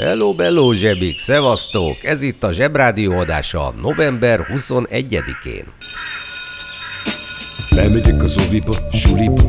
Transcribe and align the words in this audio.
Hello, 0.00 0.34
bello, 0.34 0.72
zsebik, 0.72 1.18
szevasztok! 1.18 2.04
Ez 2.04 2.22
itt 2.22 2.44
a 2.44 2.52
Zsebrádió 2.52 3.18
adása 3.18 3.74
november 3.82 4.46
21-én. 4.54 5.64
Lemegyek 7.70 8.22
az 8.22 8.36
oviba, 8.46 8.76
suliba. 8.92 9.42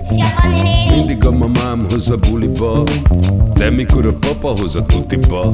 Mindig 0.95 1.25
a 1.25 1.31
mamám 1.31 1.79
hoz 1.89 2.11
a 2.11 2.15
buliba. 2.15 2.83
De 3.53 3.69
mikor 3.69 4.05
a 4.05 4.13
papa 4.13 4.47
hoz 4.59 4.75
a 4.75 4.81
tutiba. 4.81 5.51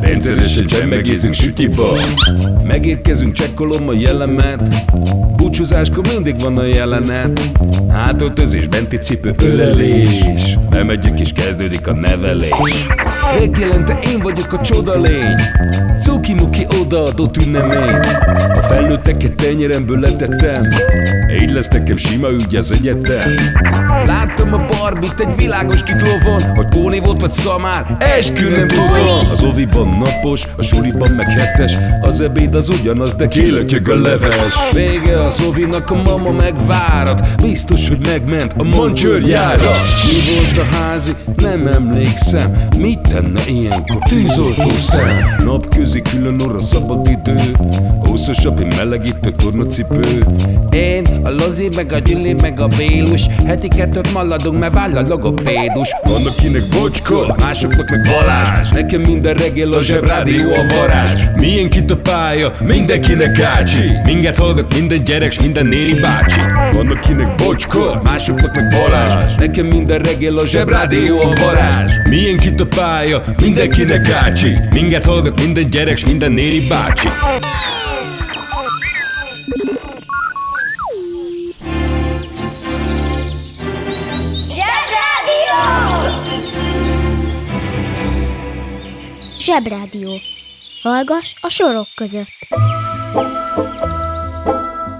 Rendszeresen 0.00 0.66
csemmegézünk 0.66 1.34
sütiba. 1.34 1.88
Megérkezünk, 2.64 3.32
csekkolom 3.32 3.88
a 3.88 3.92
jellemet. 3.92 4.68
Búcsúzáskor 5.36 6.06
mindig 6.12 6.40
van 6.40 6.58
a 6.58 6.64
jelenet. 6.64 7.40
Hátöltözés, 7.90 8.68
benti 8.68 8.96
cipő, 8.96 9.32
ölelés. 9.42 10.24
Bemegyek 10.70 11.20
és 11.20 11.32
kezdődik 11.32 11.86
a 11.86 11.92
nevelés 11.92 12.84
Megjelente 13.38 13.98
én 13.98 14.18
vagyok 14.18 14.52
a 14.52 14.60
csoda 14.60 15.00
lény. 15.00 15.34
Cuki-muki 16.00 16.66
odaadott 16.80 17.36
ünnemény. 17.36 17.94
A 18.56 18.60
felnőtteket 18.60 19.32
tenyeremből 19.32 19.98
letettem. 19.98 20.62
Így 21.40 21.50
lesz 21.50 21.68
nekem 21.68 21.96
sima 21.96 22.30
ügy 22.30 22.56
az 22.56 22.72
egyetem. 22.72 23.30
Láttam 24.04 24.52
a 24.52 24.64
barbit 24.66 25.20
egy 25.20 25.36
világos 25.36 25.82
kiklovon 25.82 26.42
Hogy 26.54 26.68
póni 26.68 27.00
volt 27.00 27.20
vagy 27.20 27.30
szamár, 27.30 27.96
eskü 27.98 28.48
nem 28.48 28.68
tudom. 28.68 29.30
Az 29.30 29.42
oviban 29.42 29.88
napos, 29.88 30.42
a 30.56 30.62
suliban 30.62 31.10
meg 31.10 31.30
hetes 31.30 31.72
Az 32.00 32.20
ebéd 32.20 32.54
az 32.54 32.68
ugyanaz, 32.68 33.14
de 33.14 33.28
kélötyög 33.28 33.88
a 33.88 33.94
leves. 34.00 34.72
Vége 34.72 35.20
az 35.24 35.40
ovinak, 35.48 35.90
a 35.90 35.94
mama 35.94 36.30
megvárat 36.30 37.42
Biztos, 37.42 37.88
hogy 37.88 38.06
megment 38.06 38.54
a 38.58 38.62
mancsőrjára 38.62 39.70
Mi 40.04 40.34
volt 40.34 40.58
a 40.58 40.74
házi? 40.76 41.14
Nem 41.36 41.66
emlékszem. 41.66 42.64
Mit 42.78 43.14
tenne 43.24 43.42
ilyenkor? 43.48 43.98
Tűzoltó 44.08 44.70
szem 44.78 45.34
Napközi 45.44 46.02
külön 46.02 46.40
orra 46.40 46.60
szabad 46.60 47.08
idő 47.08 47.36
Húszosabb, 48.00 48.58
egy 48.58 48.76
melegítő 48.76 49.30
tornacipő. 49.30 50.26
Én, 50.70 51.04
a 51.22 51.30
Lozi, 51.30 51.68
meg 51.76 51.92
a 51.92 51.98
Gyüli, 51.98 52.34
meg 52.42 52.60
a 52.60 52.66
Bélus 52.66 53.26
Heti 53.46 53.68
kettőt 53.68 54.12
maladunk, 54.12 54.58
mert 54.58 54.72
váll 54.72 54.96
a 54.96 55.02
logopédus. 55.08 55.94
Van 56.02 56.26
akinek 56.26 56.62
bocska, 56.72 57.34
másoknak 57.38 57.90
meg 57.90 58.00
Balázs. 58.02 58.70
Nekem 58.70 59.00
minden 59.00 59.34
reggel 59.34 59.68
a 59.68 59.82
zsebrádió 59.82 60.52
a 60.52 60.74
varázs. 60.76 61.22
Milyen 61.40 61.68
kit 61.68 61.90
a 61.90 61.96
pálya, 61.96 62.52
mindenkinek 62.66 63.40
ácsi. 63.40 63.92
Minket 64.04 64.36
hallgat 64.36 64.74
minden 64.74 65.00
gyerek, 65.00 65.32
s 65.32 65.40
minden 65.40 65.66
néri 65.66 66.00
bácsi. 66.00 66.40
Van 66.72 66.90
akinek 66.90 67.34
bocska, 67.34 68.00
másoknak 68.04 68.54
meg 68.54 68.68
Balázs. 68.70 69.34
Nekem 69.34 69.66
minden 69.66 69.98
reggel 69.98 70.34
a 70.34 70.46
zsebrádió 70.46 71.20
a 71.20 71.32
varázs. 71.44 71.92
Milyen 72.08 72.36
kit 72.36 72.60
a 72.60 72.66
pálya, 72.66 73.13
mindenkinek 73.42 74.10
ácsi 74.10 74.58
Minket 74.70 75.04
hallgat 75.04 75.40
minden 75.40 75.66
gyerek, 75.66 75.96
s 75.96 76.06
minden 76.06 76.32
néri 76.32 76.60
bácsi 76.68 77.08
Zsebrádió! 84.48 85.62
Zsebrádió. 89.38 90.20
Hallgass 90.82 91.34
a 91.40 91.48
sorok 91.48 91.86
között. 91.94 92.48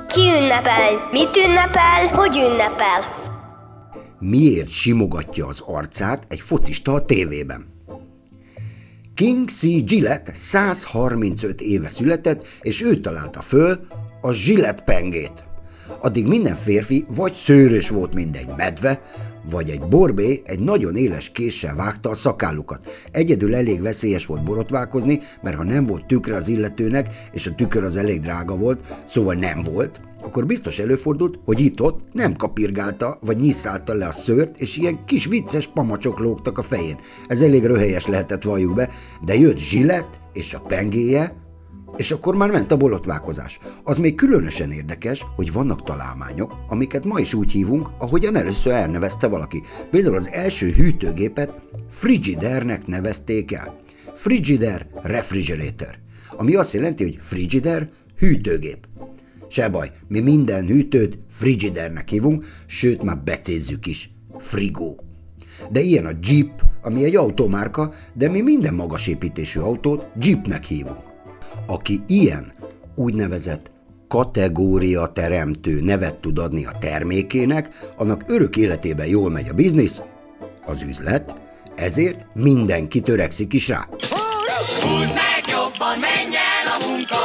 Ki 0.06 0.20
ünnepel? 0.40 1.08
Mit 1.12 1.36
ünnepel? 1.36 2.06
Hogy 2.06 2.36
ünnepel? 2.36 3.22
miért 4.24 4.68
simogatja 4.68 5.46
az 5.46 5.60
arcát 5.66 6.26
egy 6.28 6.40
focista 6.40 6.92
a 6.92 7.04
tévében. 7.04 7.73
King 9.14 9.48
C. 9.48 9.84
Gillette 9.84 10.32
135 10.34 11.60
éve 11.60 11.88
született, 11.88 12.46
és 12.60 12.82
ő 12.82 13.00
találta 13.00 13.40
föl 13.40 13.86
a 14.20 14.30
Gillette 14.30 14.82
pengét. 14.82 15.44
Addig 16.00 16.26
minden 16.26 16.54
férfi 16.54 17.04
vagy 17.08 17.32
szőrös 17.32 17.88
volt, 17.88 18.14
mint 18.14 18.36
egy 18.36 18.48
medve, 18.56 19.00
vagy 19.50 19.70
egy 19.70 19.80
borbé 19.80 20.42
egy 20.44 20.60
nagyon 20.60 20.96
éles 20.96 21.30
késsel 21.30 21.74
vágta 21.74 22.10
a 22.10 22.14
szakállukat. 22.14 23.06
Egyedül 23.10 23.54
elég 23.54 23.82
veszélyes 23.82 24.26
volt 24.26 24.44
borotválkozni, 24.44 25.20
mert 25.42 25.56
ha 25.56 25.64
nem 25.64 25.86
volt 25.86 26.06
tükre 26.06 26.34
az 26.34 26.48
illetőnek, 26.48 27.14
és 27.32 27.46
a 27.46 27.54
tükör 27.54 27.84
az 27.84 27.96
elég 27.96 28.20
drága 28.20 28.56
volt, 28.56 28.80
szóval 29.04 29.34
nem 29.34 29.62
volt, 29.62 30.00
akkor 30.24 30.46
biztos 30.46 30.78
előfordult, 30.78 31.38
hogy 31.44 31.60
itt-ott 31.60 32.00
nem 32.12 32.34
kapirgálta, 32.36 33.18
vagy 33.20 33.36
nyisszálta 33.36 33.94
le 33.94 34.06
a 34.06 34.12
szőrt, 34.12 34.60
és 34.60 34.76
ilyen 34.76 35.04
kis 35.04 35.26
vicces 35.26 35.66
pamacsok 35.66 36.18
lógtak 36.18 36.58
a 36.58 36.62
fején. 36.62 36.96
Ez 37.26 37.40
elég 37.40 37.64
röhelyes 37.64 38.06
lehetett 38.06 38.42
valljuk 38.42 38.74
be, 38.74 38.88
de 39.24 39.34
jött 39.34 39.58
Zsillet 39.58 40.20
és 40.32 40.54
a 40.54 40.60
pengéje, 40.60 41.42
és 41.96 42.10
akkor 42.12 42.34
már 42.34 42.50
ment 42.50 42.72
a 42.72 42.76
bolotválkozás. 42.76 43.58
Az 43.82 43.98
még 43.98 44.14
különösen 44.14 44.70
érdekes, 44.70 45.26
hogy 45.36 45.52
vannak 45.52 45.82
találmányok, 45.82 46.54
amiket 46.68 47.04
ma 47.04 47.18
is 47.18 47.34
úgy 47.34 47.50
hívunk, 47.50 47.88
ahogyan 47.98 48.36
először 48.36 48.72
elnevezte 48.72 49.26
valaki. 49.26 49.62
Például 49.90 50.16
az 50.16 50.28
első 50.28 50.70
hűtőgépet 50.70 51.58
Frigidernek 51.88 52.86
nevezték 52.86 53.52
el. 53.52 53.78
Frigider 54.14 54.86
Refrigerator, 55.02 55.98
ami 56.36 56.54
azt 56.54 56.72
jelenti, 56.72 57.02
hogy 57.02 57.16
Frigider 57.20 57.88
hűtőgép. 58.18 58.86
Se 59.54 59.68
baj, 59.68 59.90
mi 60.08 60.20
minden 60.20 60.66
hűtőt 60.66 61.18
Frigidernek 61.30 62.08
hívunk, 62.08 62.44
sőt 62.66 63.02
már 63.02 63.18
becézzük 63.18 63.86
is. 63.86 64.10
Frigó. 64.38 64.98
De 65.70 65.80
ilyen 65.80 66.06
a 66.06 66.10
Jeep, 66.22 66.62
ami 66.82 67.04
egy 67.04 67.16
automárka, 67.16 67.92
de 68.14 68.28
mi 68.28 68.40
minden 68.40 68.74
magasépítésű 68.74 69.60
autót 69.60 70.06
Jeepnek 70.20 70.64
hívunk. 70.64 71.02
Aki 71.66 72.00
ilyen 72.06 72.52
úgynevezett 72.94 73.70
kategória 74.08 75.06
teremtő 75.06 75.80
nevet 75.80 76.16
tud 76.16 76.38
adni 76.38 76.66
a 76.66 76.78
termékének, 76.80 77.68
annak 77.96 78.22
örök 78.26 78.56
életében 78.56 79.06
jól 79.06 79.30
megy 79.30 79.48
a 79.48 79.54
biznisz, 79.54 80.02
az 80.64 80.82
üzlet, 80.82 81.34
ezért 81.76 82.26
mindenki 82.32 83.00
törekszik 83.00 83.52
is 83.52 83.68
rá. 83.68 83.88
Húzd 84.80 85.14
meg 85.14 85.44
jobban, 85.50 85.98
menj 85.98 86.36
a 86.74 86.86
munka, 86.86 87.16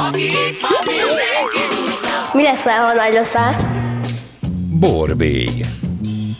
aki 0.00 0.24
itt 0.24 0.60
van, 0.60 0.84
mindenki. 0.86 1.63
Mi 2.34 2.42
leszel, 2.42 2.78
ha 2.78 2.92
nagy 2.94 3.12
leszel? 3.12 3.56
Borbély. 4.70 5.60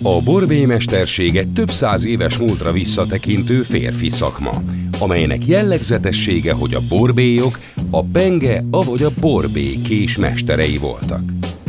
A 0.03 0.23
borbély 0.23 0.65
mestersége 0.65 1.45
több 1.55 1.71
száz 1.71 2.07
éves 2.07 2.37
múltra 2.37 2.73
visszatekintő 2.73 3.63
férfi 3.63 4.09
szakma, 4.09 4.53
amelynek 4.99 5.47
jellegzetessége, 5.47 6.53
hogy 6.53 6.75
a 6.75 6.81
borbélyok 6.89 7.59
a 7.91 8.05
penge, 8.05 8.63
avagy 8.71 9.03
a 9.03 9.11
borbély 9.21 9.77
kés 9.77 10.19
mesterei 10.19 10.77
voltak. 10.77 11.23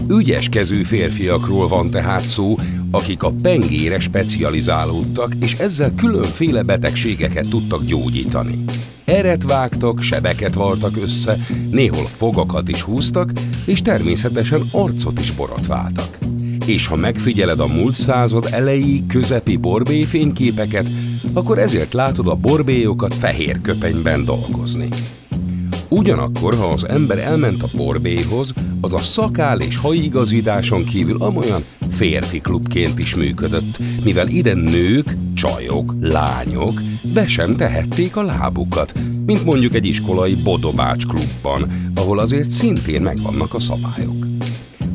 Ügyes 0.10 0.50
kezű 0.50 0.84
férfiakról 0.84 1.68
van 1.68 1.90
tehát 1.90 2.26
szó, 2.26 2.56
akik 2.92 3.24
a 3.24 3.34
pengére 3.42 4.00
specializálódtak, 4.00 5.34
és 5.42 5.54
ezzel 5.54 5.94
különféle 5.96 6.62
betegségeket 6.64 7.50
tudtak 7.50 7.84
gyógyítani. 7.84 8.64
Eret 9.06 9.44
vágtak, 9.44 10.02
sebeket 10.02 10.54
vartak 10.54 10.98
össze, 11.02 11.38
néhol 11.72 12.08
fogakat 12.08 12.70
is 12.70 12.82
húztak, 12.82 13.32
és 13.66 13.82
természetesen 13.82 14.62
arcot 14.72 15.20
is 15.20 15.32
borotváltak. 15.32 16.18
És 16.66 16.88
ha 16.88 16.96
megfigyeled 16.96 17.60
a 17.60 17.68
múlt 17.68 17.96
század 17.96 18.48
elejé, 18.52 19.04
közepi 19.08 19.58
borbély 19.58 20.04
fényképeket, 20.04 20.90
akkor 21.34 21.60
ezért 21.60 21.94
látod 21.94 22.28
a 22.28 22.36
borbélyokat 22.36 23.16
fehér 23.16 23.62
köpenyben 23.62 24.26
dolgozni. 24.26 24.88
Ugyanakkor, 25.90 26.56
ha 26.56 26.66
az 26.66 26.88
ember 26.88 27.18
elment 27.18 27.64
a 27.64 27.78
borbélyhoz, 27.78 28.54
az 28.82 28.94
a 28.94 28.98
szakál 28.98 29.60
és 29.60 29.78
hajigazításon 29.78 30.84
kívül 30.84 31.18
amolyan 31.22 31.64
férfi 31.96 32.40
klubként 32.40 33.00
is 33.00 33.16
működött, 33.16 33.80
mivel 34.04 34.28
ide 34.28 34.54
nők, 34.54 35.16
csajok, 35.34 35.94
lányok 36.02 36.82
be 37.14 37.28
sem 37.28 37.56
tehették 37.56 38.16
a 38.16 38.24
lábukat, 38.24 38.94
mint 39.26 39.46
mondjuk 39.46 39.74
egy 39.74 39.86
iskolai 39.86 40.36
bodobács 40.44 41.06
klubban, 41.06 41.92
ahol 41.96 42.20
azért 42.20 42.50
szintén 42.50 43.02
megvannak 43.02 43.54
a 43.54 43.60
szabályok. 43.60 44.26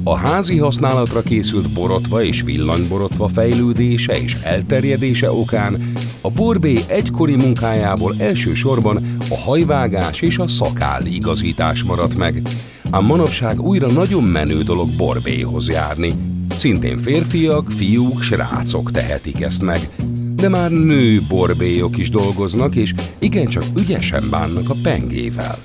A 0.04 0.16
házi 0.16 0.58
használatra 0.58 1.22
készült 1.22 1.70
borotva 1.70 2.22
és 2.22 2.42
villanyborotva 2.42 3.28
fejlődése 3.28 4.20
és 4.20 4.34
elterjedése 4.34 5.32
okán 5.32 5.92
a 6.20 6.30
borbély 6.30 6.80
egykori 6.86 7.36
munkájából 7.36 8.14
elsősorban 8.18 9.16
a 9.30 9.38
hajvágás 9.38 10.20
és 10.20 10.38
a 10.38 10.48
szakáll 10.48 11.04
igazítás 11.04 11.82
maradt 11.82 12.16
meg, 12.16 12.42
Ám 12.90 13.04
manapság 13.04 13.60
újra 13.60 13.92
nagyon 13.92 14.22
menő 14.22 14.62
dolog 14.62 14.88
borbéhoz 14.96 15.68
járni. 15.68 16.29
Szintén 16.60 16.98
férfiak, 16.98 17.70
fiúk, 17.70 18.22
srácok 18.22 18.90
tehetik 18.90 19.40
ezt 19.40 19.62
meg. 19.62 19.88
De 20.34 20.48
már 20.48 20.70
nő 20.70 21.20
borbélyok 21.28 21.98
is 21.98 22.10
dolgoznak, 22.10 22.74
és 22.74 22.94
igencsak 23.18 23.64
ügyesen 23.78 24.22
bánnak 24.30 24.70
a 24.70 24.74
pengével. 24.82 25.58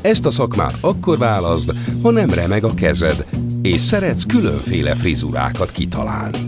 Ezt 0.00 0.26
a 0.26 0.30
szakmát 0.30 0.78
akkor 0.80 1.18
válaszd, 1.18 1.72
ha 2.02 2.10
nem 2.10 2.30
remeg 2.30 2.64
a 2.64 2.74
kezed, 2.74 3.26
és 3.62 3.80
szeretsz 3.80 4.26
különféle 4.26 4.94
frizurákat 4.94 5.70
kitalálni. 5.70 6.38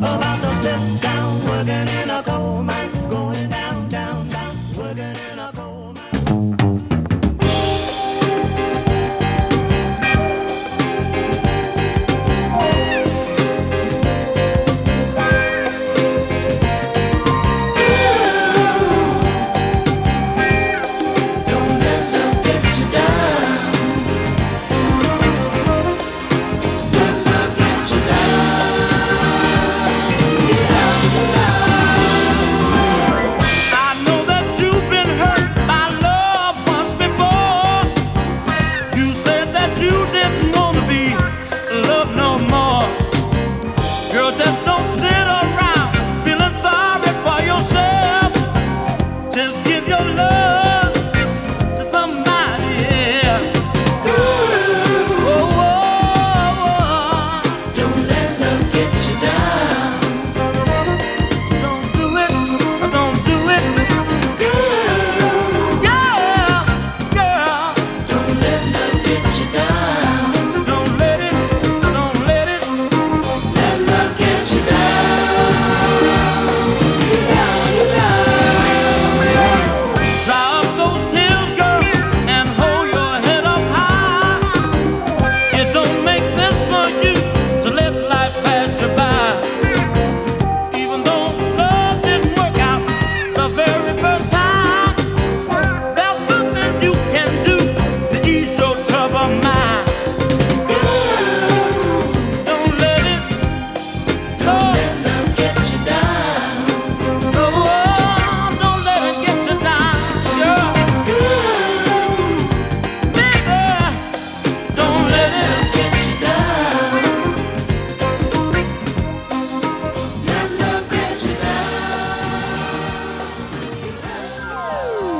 About 0.00 0.40
to 0.40 0.50
step 0.60 0.80
down. 1.00 1.46
Working 1.46 1.88
in 2.02 2.10
a 2.10 2.22
coal 2.22 2.62
mine, 2.62 2.91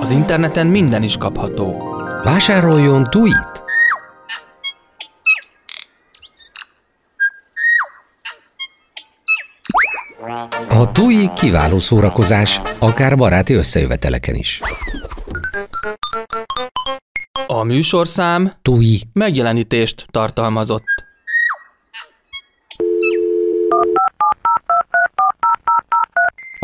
Az 0.03 0.11
interneten 0.11 0.67
minden 0.67 1.03
is 1.03 1.17
kapható. 1.17 1.95
Vásároljon 2.23 3.05
Tuit! 3.11 3.65
A 10.69 10.93
Tui 10.93 11.31
kiváló 11.35 11.79
szórakozás, 11.79 12.61
akár 12.79 13.17
baráti 13.17 13.55
összejöveteleken 13.55 14.35
is. 14.35 14.61
A 17.47 17.63
műsorszám 17.63 18.51
Tui. 18.63 19.03
megjelenítést 19.13 20.07
tartalmazott. 20.11 21.12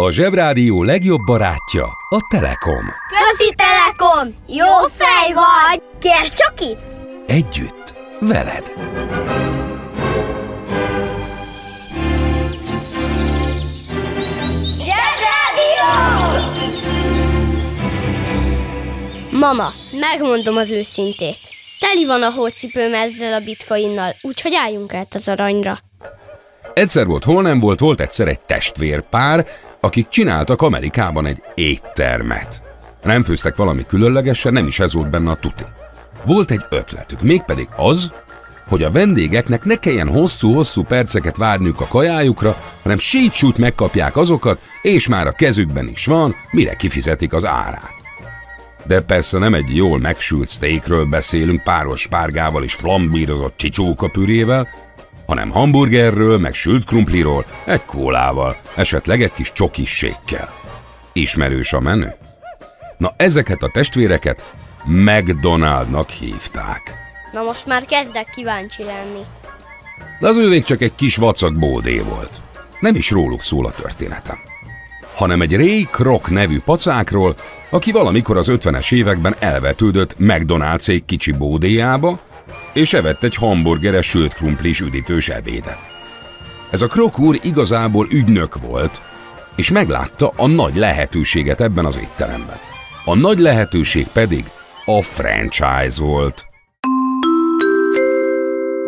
A 0.01 0.11
Zsebrádió 0.11 0.83
legjobb 0.83 1.25
barátja 1.25 1.85
a 2.09 2.27
Telekom. 2.29 2.85
Közi 3.09 3.55
Telekom! 3.57 4.35
Jó 4.47 4.67
fej 4.97 5.33
vagy! 5.33 5.83
Kérd 5.99 6.33
csak 6.33 6.61
itt! 6.61 6.79
Együtt, 7.27 7.95
veled. 8.21 8.73
Mama, 19.31 19.73
megmondom 19.91 20.57
az 20.57 20.71
őszintét. 20.71 21.41
Teli 21.81 22.07
van 22.07 22.23
a 22.23 22.31
hócipőm 22.31 22.95
ezzel 22.95 23.33
a 23.33 23.45
bitcoinnal, 23.45 24.15
úgyhogy 24.23 24.55
álljunk 24.55 24.95
át 24.95 25.15
az 25.15 25.29
aranyra. 25.29 25.79
Egyszer 26.75 27.07
volt, 27.07 27.25
hol 27.25 27.43
nem 27.43 27.61
volt, 27.61 27.79
volt 27.79 28.01
egyszer 28.01 28.29
egy 28.29 28.41
testvérpár, 28.41 29.47
akik 29.81 30.09
csináltak 30.09 30.63
Amerikában 30.63 31.27
egy 31.27 31.43
éttermet. 31.55 32.63
Nem 33.03 33.23
főztek 33.23 33.57
valami 33.57 33.87
különlegesen, 33.87 34.53
nem 34.53 34.67
is 34.67 34.81
ez 34.81 34.93
volt 34.93 35.11
benne 35.11 35.31
a 35.31 35.35
tuti. 35.35 35.65
Volt 36.25 36.51
egy 36.51 36.65
ötletük, 36.71 37.23
mégpedig 37.23 37.69
az, 37.77 38.13
hogy 38.69 38.83
a 38.83 38.91
vendégeknek 38.91 39.65
ne 39.65 39.75
kelljen 39.75 40.09
hosszú-hosszú 40.09 40.83
perceket 40.83 41.37
várniuk 41.37 41.81
a 41.81 41.87
kajájukra, 41.87 42.57
hanem 42.83 42.99
sítsút 42.99 43.59
megkapják 43.59 44.17
azokat, 44.17 44.61
és 44.83 45.09
már 45.09 45.27
a 45.27 45.33
kezükben 45.33 45.89
is 45.89 46.07
van, 46.07 46.35
mire 46.51 46.75
kifizetik 46.75 47.33
az 47.33 47.45
árát. 47.45 47.95
De 48.85 49.01
persze 49.01 49.39
nem 49.39 49.55
egy 49.55 49.77
jól 49.77 49.99
megsült 49.99 50.49
steakről 50.49 51.05
beszélünk 51.05 51.63
páros 51.63 52.01
spárgával 52.01 52.65
és 52.65 52.75
flambírozott 52.75 53.57
csicsókapürével, 53.57 54.69
hanem 55.29 55.51
hamburgerről, 55.51 56.39
meg 56.39 56.55
sült 56.55 56.85
krumpliról, 56.85 57.45
egy 57.65 57.85
kólával, 57.85 58.57
esetleg 58.75 59.23
egy 59.23 59.33
kis 59.33 59.53
csokissékkel. 59.53 60.53
Ismerős 61.13 61.73
a 61.73 61.81
menü? 61.81 62.09
Na 62.97 63.13
ezeket 63.17 63.63
a 63.63 63.71
testvéreket 63.73 64.55
McDonaldnak 64.85 66.11
hívták. 66.11 66.95
Na 67.33 67.43
most 67.43 67.67
már 67.67 67.85
kezdek 67.85 68.31
kíváncsi 68.35 68.83
lenni. 68.83 69.21
De 70.21 70.29
az 70.29 70.37
ővék 70.37 70.65
csak 70.65 70.81
egy 70.81 70.95
kis 70.95 71.17
vacak 71.17 71.59
bódé 71.59 71.99
volt. 71.99 72.41
Nem 72.81 72.95
is 72.95 73.11
róluk 73.11 73.43
szól 73.43 73.67
a 73.67 73.73
történetem. 73.73 74.39
Hanem 75.15 75.41
egy 75.41 75.57
Ray 75.57 75.89
Kroc 75.91 76.29
nevű 76.29 76.61
pacákról, 76.61 77.35
aki 77.71 77.93
valamikor 77.93 78.37
az 78.37 78.49
50-es 78.51 78.93
években 78.93 79.37
elvetődött 79.39 80.17
McDonald's 80.19 81.03
kicsi 81.07 81.33
bódéjába, 81.33 82.21
és 82.79 82.93
evett 82.93 83.23
egy 83.23 83.35
hamburgeres 83.35 84.07
sült 84.07 84.35
krumplis 84.35 84.81
üdítős 84.81 85.29
ebédet. 85.29 85.91
Ez 86.71 86.83
a 86.83 86.87
Krok 86.87 87.19
úr 87.19 87.39
igazából 87.43 88.07
ügynök 88.11 88.61
volt, 88.61 89.01
és 89.57 89.71
meglátta 89.71 90.33
a 90.37 90.47
nagy 90.47 90.77
lehetőséget 90.77 91.61
ebben 91.61 91.85
az 91.85 91.99
étteremben. 91.99 92.59
A 93.05 93.15
nagy 93.15 93.39
lehetőség 93.39 94.07
pedig 94.07 94.45
a 94.85 95.03
franchise 95.03 96.03
volt. 96.03 96.47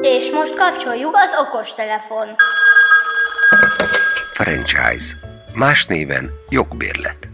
És 0.01 0.31
most 0.31 0.57
kapcsoljuk 0.57 1.15
az 1.15 1.47
okostelefon. 1.47 2.27
Franchise. 4.33 5.17
Más 5.55 5.87
néven 5.87 6.31
jogbérlet. 6.49 7.30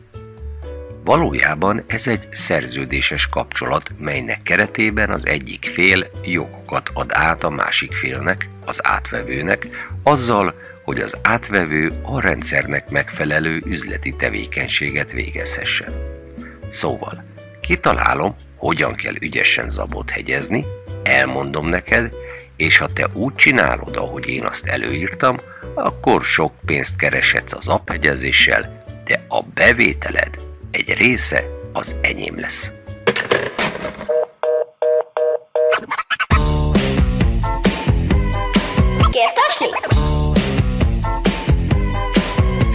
Valójában 1.07 1.85
ez 1.87 2.07
egy 2.07 2.29
szerződéses 2.31 3.29
kapcsolat, 3.29 3.91
melynek 3.99 4.43
keretében 4.43 5.11
az 5.11 5.27
egyik 5.27 5.65
fél 5.65 6.07
jogokat 6.25 6.91
ad 6.95 7.11
át 7.13 7.45
a 7.45 7.51
másik 7.51 7.95
félnek, 7.95 8.49
az 8.65 8.87
átvevőnek, 8.87 9.67
azzal, 10.03 10.55
hogy 10.85 11.01
az 11.01 11.17
átvevő 11.23 11.93
a 12.03 12.21
rendszernek 12.21 12.91
megfelelő 12.91 13.63
üzleti 13.67 14.15
tevékenységet 14.17 15.13
végezhessen. 15.13 15.93
Szóval, 16.69 17.25
kitalálom, 17.61 18.35
hogyan 18.57 18.95
kell 18.95 19.15
ügyesen 19.21 19.69
zabot 19.69 20.11
hegyezni, 20.11 20.65
elmondom 21.03 21.69
neked, 21.69 22.13
és 22.57 22.79
ha 22.79 22.93
te 22.93 23.09
úgy 23.13 23.35
csinálod, 23.35 23.97
ahogy 23.97 24.29
én 24.29 24.45
azt 24.45 24.67
előírtam, 24.67 25.37
akkor 25.75 26.23
sok 26.23 26.53
pénzt 26.65 26.97
kereshetsz 26.97 27.53
az 27.53 27.69
aphegyezéssel, 27.69 28.83
de 29.05 29.25
a 29.29 29.43
bevételed 29.43 30.46
egy 30.77 30.95
része 30.99 31.45
az 31.73 31.95
enyém 32.01 32.35
lesz. 32.41 32.71
Kérsz 39.11 39.33
tasni? 39.33 39.67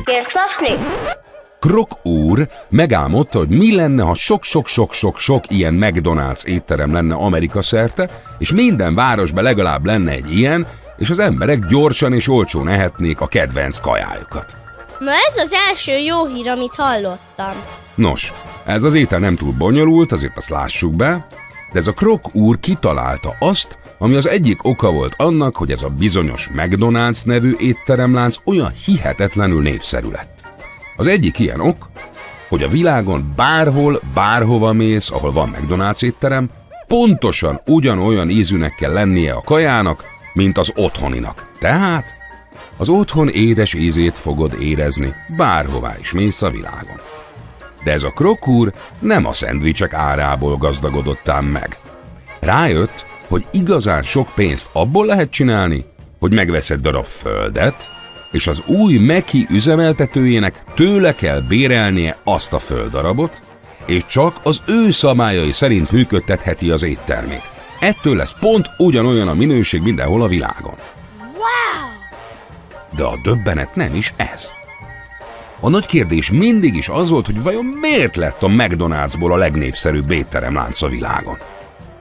Kérsz 0.04 0.28
tasni? 0.32 0.86
Krok 1.60 2.06
úr 2.06 2.48
megálmodta, 2.70 3.38
hogy 3.38 3.50
mi 3.50 3.76
lenne, 3.76 4.04
ha 4.04 4.14
sok-sok-sok-sok-sok 4.14 5.44
ilyen 5.50 5.78
McDonald's 5.82 6.46
étterem 6.46 6.94
lenne 6.94 7.16
Amerika 7.16 7.62
szerte, 7.62 8.10
és 8.38 8.54
minden 8.54 8.96
városban 8.96 9.44
legalább 9.44 9.86
lenne 9.86 10.12
egy 10.12 10.38
ilyen, 10.38 10.68
és 10.98 11.10
az 11.10 11.20
emberek 11.20 11.66
gyorsan 11.66 12.14
és 12.14 12.28
olcsón 12.28 12.68
ehetnék 12.68 13.22
a 13.22 13.28
kedvenc 13.28 13.78
kajájukat. 13.78 14.56
Na 15.02 15.12
ez 15.12 15.44
az 15.44 15.52
első 15.68 15.98
jó 15.98 16.26
hír, 16.26 16.50
amit 16.50 16.76
hallottam. 16.76 17.54
Nos, 17.96 18.34
ez 18.66 18.84
az 18.84 18.94
étel 18.94 19.20
nem 19.20 19.36
túl 19.36 19.52
bonyolult, 19.52 20.12
azért 20.12 20.38
azt 20.38 20.50
lássuk 20.50 20.96
be, 20.96 21.28
de 21.72 21.80
ez 21.80 21.88
a 21.88 21.92
Krok 21.92 22.36
úr 22.36 22.60
kitalálta 22.60 23.36
azt, 23.40 23.78
ami 23.98 24.16
az 24.16 24.28
egyik 24.28 24.64
oka 24.64 24.92
volt 24.92 25.16
annak, 25.18 25.56
hogy 25.56 25.72
ez 25.72 25.84
a 25.84 25.90
bizonyos 25.90 26.50
McDonald's 26.56 27.26
nevű 27.26 27.56
étteremlánc 27.60 28.38
olyan 28.46 28.72
hihetetlenül 28.86 29.62
népszerű 29.62 30.10
lett. 30.10 30.46
Az 30.98 31.08
egyik 31.08 31.40
ilyen 31.40 31.60
ok, 31.60 31.90
hogy 32.50 32.64
a 32.64 32.68
világon 32.70 33.34
bárhol, 33.36 34.02
bárhova 34.14 34.74
mész, 34.74 35.12
ahol 35.12 35.32
van 35.32 35.56
McDonald's 35.58 36.04
étterem, 36.04 36.50
pontosan 36.88 37.62
ugyanolyan 37.66 38.30
ízűnek 38.30 38.76
kell 38.76 38.94
lennie 38.94 39.34
a 39.34 39.42
kajának, 39.42 40.04
mint 40.34 40.58
az 40.58 40.72
otthoninak. 40.76 41.52
Tehát 41.60 42.21
az 42.82 42.90
otthon 42.90 43.30
édes 43.30 43.74
ízét 43.74 44.18
fogod 44.18 44.62
érezni, 44.62 45.14
bárhová 45.38 45.96
is 46.00 46.12
mész 46.12 46.42
a 46.42 46.50
világon. 46.50 47.00
De 47.84 47.92
ez 47.92 48.04
a 48.04 48.10
krokúr 48.10 48.74
nem 49.00 49.26
a 49.26 49.34
szendvicsek 49.34 49.94
árából 49.94 50.58
gazdagodott 50.58 51.30
ám 51.30 51.46
meg. 51.46 51.78
Rájött, 52.40 53.06
hogy 53.28 53.46
igazán 53.52 54.04
sok 54.04 54.32
pénzt 54.36 54.70
abból 54.74 55.06
lehet 55.06 55.30
csinálni, 55.30 55.86
hogy 56.20 56.34
megveszed 56.34 56.80
darab 56.80 57.06
földet, 57.06 57.90
és 58.32 58.48
az 58.48 58.62
új 58.66 58.98
Meki 58.98 59.46
üzemeltetőjének 59.50 60.64
tőle 60.76 61.16
kell 61.16 61.40
bérelnie 61.40 62.18
azt 62.24 62.54
a 62.54 62.60
földdarabot, 62.60 63.42
és 63.86 64.06
csak 64.06 64.40
az 64.44 64.62
ő 64.68 64.92
szabályai 64.92 65.52
szerint 65.52 65.92
működtetheti 65.92 66.70
az 66.70 66.84
éttermét. 66.84 67.52
Ettől 67.80 68.16
lesz 68.16 68.36
pont 68.40 68.70
ugyanolyan 68.78 69.28
a 69.28 69.34
minőség 69.34 69.82
mindenhol 69.82 70.22
a 70.22 70.28
világon. 70.28 70.76
Wow! 71.20 71.91
De 72.96 73.04
a 73.04 73.20
döbbenet 73.24 73.76
nem 73.76 73.96
is 73.96 74.14
ez. 74.16 74.50
A 75.60 75.70
nagy 75.70 75.86
kérdés 75.86 76.32
mindig 76.32 76.76
is 76.76 76.90
az 76.90 77.10
volt, 77.10 77.26
hogy 77.26 77.42
vajon 77.42 77.66
miért 77.66 78.16
lett 78.16 78.44
a 78.44 78.48
McDonald'sból 78.48 79.32
a 79.32 79.36
legnépszerűbb 79.36 80.12
étteremlánc 80.12 80.82
a 80.82 80.88
világon. 80.88 81.38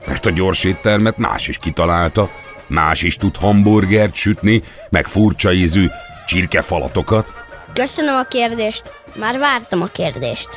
Mert 0.07 0.25
a 0.25 0.29
gyors 0.29 0.63
éttermet 0.63 1.17
más 1.17 1.47
is 1.47 1.57
kitalálta, 1.57 2.29
más 2.67 3.01
is 3.01 3.15
tud 3.17 3.37
hamburgert 3.37 4.13
sütni, 4.13 4.61
meg 4.89 5.07
furcsa 5.07 5.51
ízű 5.51 5.87
csirkefalatokat, 6.25 7.33
Köszönöm 7.73 8.15
a 8.15 8.23
kérdést. 8.23 8.83
Már 9.15 9.39
vártam 9.39 9.81
a 9.81 9.85
kérdést. 9.85 10.49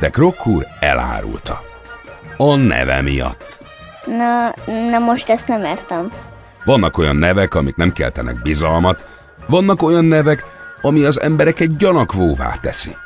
de 0.00 0.08
Krokkur 0.08 0.66
elárulta. 0.80 1.62
A 2.36 2.54
neve 2.56 3.02
miatt. 3.02 3.58
Na, 4.06 4.54
na 4.90 4.98
most 4.98 5.30
ezt 5.30 5.48
nem 5.48 5.64
értem. 5.64 6.12
Vannak 6.64 6.98
olyan 6.98 7.16
nevek, 7.16 7.54
amik 7.54 7.76
nem 7.76 7.92
keltenek 7.92 8.42
bizalmat, 8.42 9.04
vannak 9.46 9.82
olyan 9.82 10.04
nevek, 10.04 10.44
ami 10.82 11.04
az 11.04 11.20
embereket 11.20 11.76
gyanakvóvá 11.76 12.54
teszi. 12.60 12.96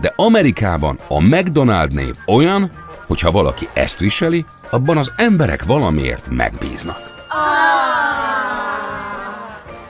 De 0.00 0.12
Amerikában 0.16 0.98
a 1.08 1.20
McDonald 1.20 1.92
név 1.92 2.14
olyan, 2.26 2.70
hogy 3.06 3.20
ha 3.20 3.30
valaki 3.30 3.68
ezt 3.72 3.98
viseli, 3.98 4.44
abban 4.70 4.96
az 4.96 5.12
emberek 5.16 5.64
valamiért 5.64 6.28
megbíznak. 6.30 7.10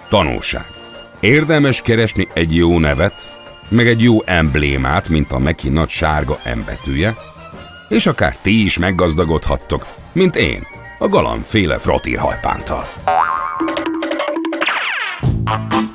Tanulság. 0.09 0.64
Érdemes 1.20 1.82
keresni 1.82 2.28
egy 2.35 2.54
jó 2.54 2.78
nevet, 2.78 3.38
meg 3.68 3.87
egy 3.87 4.02
jó 4.02 4.23
emblémát, 4.25 5.09
mint 5.09 5.32
a 5.32 5.38
Meki 5.38 5.73
sárga 5.87 6.38
embetűje, 6.42 7.16
és 7.88 8.06
akár 8.06 8.37
ti 8.37 8.64
is 8.64 8.78
meggazdagodhattok, 8.78 9.87
mint 10.12 10.37
én, 10.37 10.66
a 10.99 11.09
galambféle 11.09 11.78
fratírhajpántal. 11.78 12.88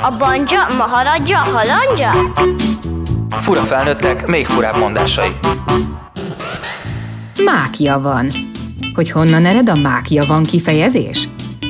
A 0.05 0.17
banja, 0.17 0.65
maharadja, 0.77 1.37
halandja? 1.37 2.11
Fura 3.29 3.61
felnőttek, 3.61 4.27
még 4.27 4.45
furább 4.45 4.77
mondásai. 4.77 5.35
Mákja 7.45 7.99
van. 7.99 8.29
Hogy 8.93 9.11
honnan 9.11 9.45
ered 9.45 9.69
a 9.69 9.75
mákja 9.75 10.25
van 10.25 10.43
kifejezés? 10.43 11.29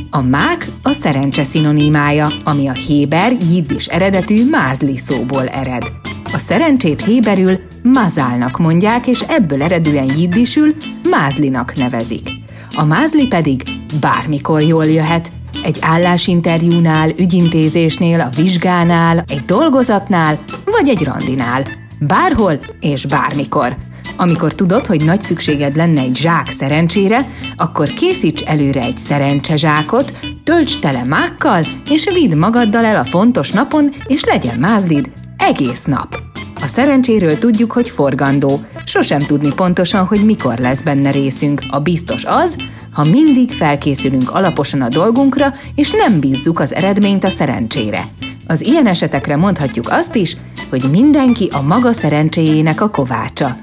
A 0.10 0.22
mák 0.22 0.68
a 0.84 0.92
szerencse 0.92 1.44
szinonimája, 1.44 2.28
ami 2.44 2.68
a 2.68 2.72
héber 2.72 3.32
jiddis 3.32 3.86
eredetű 3.86 4.50
mázli 4.50 4.98
szóból 4.98 5.48
ered. 5.48 5.92
A 6.34 6.38
szerencsét 6.38 7.02
héberül 7.02 7.60
mazálnak 7.84 8.58
mondják, 8.58 9.08
és 9.08 9.22
ebből 9.22 9.64
eredően 9.64 10.18
jiddisül 10.18 10.74
mázlinak 11.10 11.76
nevezik. 11.76 12.30
A 12.76 12.84
mázli 12.84 13.28
pedig 13.28 13.62
bármikor 14.00 14.62
jól 14.62 14.86
jöhet, 14.86 15.32
egy 15.66 15.78
állásinterjúnál, 15.82 17.10
ügyintézésnél, 17.10 18.20
a 18.20 18.30
vizsgánál, 18.36 19.24
egy 19.28 19.46
dolgozatnál, 19.46 20.40
vagy 20.66 20.90
egy 20.90 21.04
randinál. 21.04 21.66
Bárhol 22.00 22.60
és 22.80 23.06
bármikor. 23.06 23.76
Amikor 24.18 24.54
tudod, 24.54 24.86
hogy 24.86 25.04
nagy 25.04 25.22
szükséged 25.22 25.76
lenne 25.76 26.02
egy 26.02 26.16
zsák 26.16 26.52
szerencsére, 26.52 27.28
akkor 27.58 27.94
készíts 27.94 28.44
előre 28.44 28.82
egy 28.82 28.98
szerencsezsákot, 28.98 30.14
tölts 30.44 30.80
tele 30.80 31.04
mákkal, 31.04 31.64
és 31.90 32.10
vidd 32.14 32.38
magaddal 32.38 32.86
el 32.86 32.96
a 32.96 33.04
fontos 33.04 33.52
napon, 33.52 33.90
és 34.08 34.24
legyen 34.24 34.60
mázlid 34.60 35.12
egész 35.38 35.86
nap. 35.86 36.20
A 36.62 36.68
szerencséről 36.68 37.38
tudjuk, 37.38 37.72
hogy 37.72 37.90
forgandó. 37.90 38.64
Sosem 38.86 39.20
tudni 39.20 39.54
pontosan, 39.54 40.06
hogy 40.06 40.26
mikor 40.26 40.58
lesz 40.58 40.82
benne 40.82 41.12
részünk. 41.12 41.62
A 41.70 41.80
biztos 41.80 42.26
az, 42.26 42.58
ha 42.96 43.04
mindig 43.04 43.52
felkészülünk 43.52 44.32
alaposan 44.32 44.82
a 44.82 44.88
dolgunkra, 44.88 45.54
és 45.76 45.92
nem 45.92 46.20
bízzuk 46.20 46.60
az 46.60 46.74
eredményt 46.74 47.24
a 47.24 47.30
szerencsére. 47.30 48.08
Az 48.48 48.62
ilyen 48.62 48.88
esetekre 48.88 49.36
mondhatjuk 49.36 49.90
azt 49.90 50.16
is, 50.16 50.38
hogy 50.70 50.84
mindenki 50.92 51.50
a 51.52 51.62
maga 51.62 51.94
szerencséjének 51.94 52.82
a 52.82 52.90
kovácsa. 52.90 53.58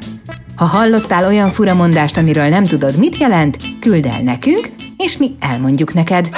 Ha 0.57 0.65
hallottál 0.65 1.25
olyan 1.25 1.51
furamondást, 1.51 2.17
amiről 2.17 2.49
nem 2.49 2.65
tudod, 2.65 2.97
mit 2.97 3.17
jelent, 3.17 3.57
küld 3.81 4.07
el 4.07 4.21
nekünk, 4.21 4.71
és 4.97 5.17
mi 5.17 5.35
elmondjuk 5.41 5.95
neked. 5.95 6.29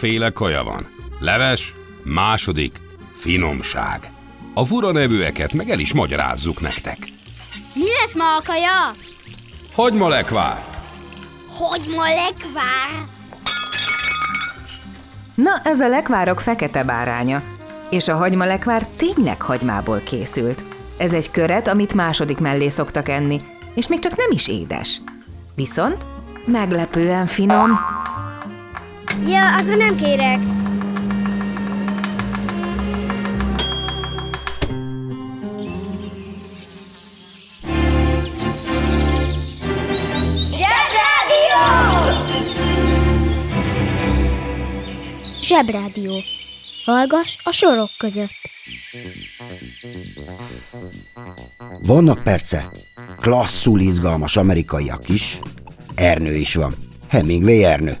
Háromféle 0.00 0.30
kaja 0.30 0.64
van. 0.64 0.82
Leves, 1.20 1.74
második, 2.02 2.80
finomság. 3.12 4.10
A 4.54 4.64
fura 4.64 4.92
nevűeket 4.92 5.52
meg 5.52 5.70
el 5.70 5.78
is 5.78 5.94
magyarázzuk 5.94 6.60
nektek. 6.60 6.98
Mi 7.74 7.84
lesz 8.00 8.14
ma 8.14 8.36
a 8.36 8.42
kaja? 8.46 8.90
Hagyma 9.74 10.08
lekvár, 10.08 10.64
Hogy 11.48 11.80
ma 11.96 12.02
lekvár? 12.02 13.04
Na, 15.34 15.60
ez 15.64 15.80
a 15.80 15.88
lekvárok 15.88 16.40
fekete 16.40 16.84
báránya. 16.84 17.42
És 17.90 18.08
a 18.08 18.16
hagyma 18.16 18.44
lekvár 18.44 18.86
tényleg 18.96 19.40
hagymából 19.40 20.00
készült. 20.04 20.62
Ez 20.96 21.12
egy 21.12 21.30
köret, 21.30 21.68
amit 21.68 21.94
második 21.94 22.38
mellé 22.38 22.68
szoktak 22.68 23.08
enni, 23.08 23.40
és 23.74 23.88
még 23.88 23.98
csak 23.98 24.16
nem 24.16 24.30
is 24.30 24.48
édes. 24.48 25.00
Viszont 25.54 26.06
meglepően 26.46 27.26
finom. 27.26 27.80
Ja, 29.28 29.56
akkor 29.56 29.76
nem 29.76 29.96
kérek. 29.96 30.38
Zsebrádió. 45.42 46.22
Hallgass 46.84 47.36
a 47.42 47.52
sorok 47.52 47.90
között. 47.98 48.30
Vannak 51.82 52.22
perce 52.22 52.70
klasszul 53.16 53.80
izgalmas 53.80 54.36
amerikaiak 54.36 55.08
is, 55.08 55.38
Ernő 55.94 56.34
is 56.34 56.54
van. 56.54 56.74
Hemingway 57.08 57.64
Ernő. 57.64 57.98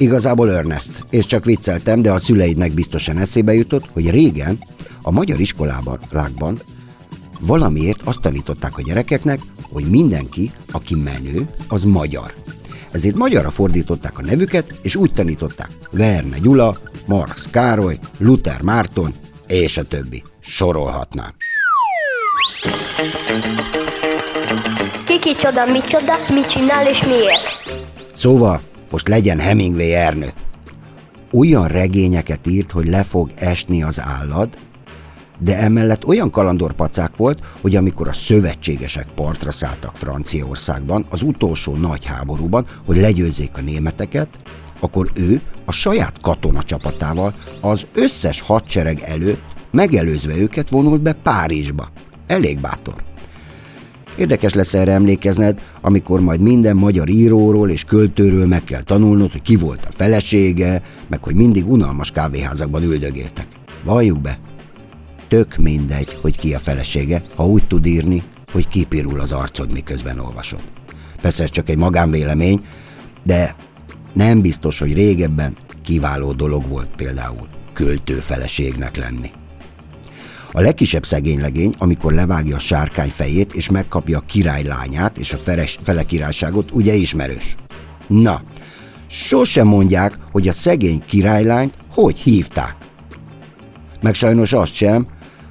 Igazából 0.00 0.52
Ernest, 0.52 1.04
és 1.10 1.26
csak 1.26 1.44
vicceltem, 1.44 2.02
de 2.02 2.12
a 2.12 2.18
szüleidnek 2.18 2.72
biztosan 2.72 3.18
eszébe 3.18 3.54
jutott, 3.54 3.88
hogy 3.92 4.10
régen 4.10 4.58
a 5.02 5.10
magyar 5.10 5.40
iskolában, 5.40 5.98
lákban 6.10 6.62
valamiért 7.40 8.02
azt 8.02 8.20
tanították 8.20 8.78
a 8.78 8.82
gyerekeknek, 8.82 9.40
hogy 9.72 9.84
mindenki, 9.84 10.50
aki 10.70 10.94
menő, 10.94 11.48
az 11.68 11.84
magyar. 11.84 12.34
Ezért 12.90 13.14
magyarra 13.14 13.50
fordították 13.50 14.18
a 14.18 14.22
nevüket, 14.22 14.74
és 14.82 14.96
úgy 14.96 15.12
tanították 15.12 15.70
Verne 15.90 16.38
Gyula, 16.38 16.78
Marx 17.06 17.48
Károly, 17.50 17.98
Luther 18.18 18.62
Márton, 18.62 19.14
és 19.46 19.78
a 19.78 19.82
többi. 19.82 20.22
Sorolhatnám. 20.40 21.34
Ki 25.06 25.18
kicsoda, 25.18 25.66
micsoda, 25.66 26.14
mit 26.34 26.46
csinál 26.46 26.86
és 26.86 27.04
miért? 27.04 27.48
Szóval 28.12 28.68
most 28.90 29.08
legyen 29.08 29.38
Hemingway 29.38 29.92
Ernő. 29.92 30.32
Olyan 31.32 31.68
regényeket 31.68 32.46
írt, 32.46 32.70
hogy 32.70 32.88
le 32.88 33.02
fog 33.02 33.30
esni 33.36 33.82
az 33.82 34.00
állad, 34.00 34.58
de 35.38 35.58
emellett 35.58 36.06
olyan 36.06 36.30
kalandorpacák 36.30 37.16
volt, 37.16 37.38
hogy 37.60 37.76
amikor 37.76 38.08
a 38.08 38.12
szövetségesek 38.12 39.06
partra 39.14 39.50
szálltak 39.50 39.96
Franciaországban, 39.96 41.06
az 41.10 41.22
utolsó 41.22 41.74
nagy 41.76 42.04
háborúban, 42.04 42.66
hogy 42.86 42.96
legyőzzék 42.96 43.56
a 43.56 43.60
németeket, 43.60 44.28
akkor 44.80 45.10
ő 45.14 45.40
a 45.64 45.72
saját 45.72 46.20
katona 46.20 46.62
csapatával 46.62 47.34
az 47.60 47.86
összes 47.94 48.40
hadsereg 48.40 49.00
előtt 49.00 49.42
megelőzve 49.70 50.36
őket 50.36 50.68
vonult 50.68 51.00
be 51.00 51.12
Párizsba. 51.12 51.88
Elég 52.26 52.60
bátor. 52.60 52.94
Érdekes 54.20 54.54
lesz 54.54 54.74
erre 54.74 54.92
emlékezned, 54.92 55.60
amikor 55.80 56.20
majd 56.20 56.40
minden 56.40 56.76
magyar 56.76 57.08
íróról 57.08 57.70
és 57.70 57.84
költőről 57.84 58.46
meg 58.46 58.64
kell 58.64 58.82
tanulnod, 58.82 59.32
hogy 59.32 59.42
ki 59.42 59.56
volt 59.56 59.84
a 59.84 59.90
felesége, 59.90 60.82
meg 61.08 61.22
hogy 61.22 61.34
mindig 61.34 61.70
unalmas 61.70 62.10
kávéházakban 62.10 62.82
üldögéltek. 62.82 63.46
Valljuk 63.84 64.20
be, 64.20 64.38
tök 65.28 65.56
mindegy, 65.56 66.18
hogy 66.22 66.38
ki 66.38 66.54
a 66.54 66.58
felesége, 66.58 67.22
ha 67.36 67.46
úgy 67.46 67.66
tud 67.66 67.86
írni, 67.86 68.22
hogy 68.52 68.68
kipirul 68.68 69.20
az 69.20 69.32
arcod, 69.32 69.72
miközben 69.72 70.18
olvasod. 70.18 70.62
Persze 71.20 71.42
ez 71.42 71.50
csak 71.50 71.68
egy 71.68 71.78
magánvélemény, 71.78 72.60
de 73.24 73.56
nem 74.12 74.40
biztos, 74.40 74.78
hogy 74.78 74.94
régebben 74.94 75.56
kiváló 75.82 76.32
dolog 76.32 76.68
volt 76.68 76.96
például 76.96 77.48
költő 77.72 78.14
feleségnek 78.14 78.96
lenni. 78.96 79.30
A 80.52 80.60
legkisebb 80.60 81.04
szegénylegény, 81.04 81.74
amikor 81.78 82.12
levágja 82.12 82.56
a 82.56 82.58
sárkány 82.58 83.08
fejét, 83.08 83.54
és 83.54 83.70
megkapja 83.70 84.18
a 84.18 84.24
király 84.26 84.62
lányát 84.62 85.18
és 85.18 85.32
a 85.32 85.36
feles, 85.36 85.78
fele 85.82 86.02
királyságot, 86.02 86.70
ugye 86.70 86.94
ismerős. 86.94 87.56
Na, 88.06 88.42
sosem 89.06 89.66
mondják, 89.66 90.18
hogy 90.32 90.48
a 90.48 90.52
szegény 90.52 91.02
királylányt 91.06 91.74
hogy 91.90 92.18
hívták. 92.18 92.76
Meg 94.00 94.14
sajnos 94.14 94.52
azt 94.52 94.74
sem, 94.74 95.06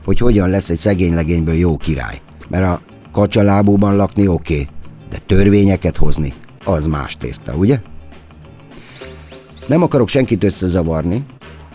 hogy 0.05 0.19
hogyan 0.19 0.49
lesz 0.49 0.69
egy 0.69 0.77
szegény 0.77 1.13
legényből 1.13 1.55
jó 1.55 1.77
király. 1.77 2.21
Mert 2.47 2.65
a 2.65 2.81
kacsalábúban 3.11 3.95
lakni 3.95 4.27
oké, 4.27 4.53
okay, 4.53 4.67
de 5.09 5.17
törvényeket 5.25 5.97
hozni, 5.97 6.33
az 6.65 6.85
más 6.85 7.17
tészta, 7.17 7.53
ugye? 7.53 7.81
Nem 9.67 9.81
akarok 9.81 10.07
senkit 10.07 10.43
összezavarni, 10.43 11.25